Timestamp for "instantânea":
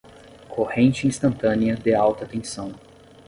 1.05-1.75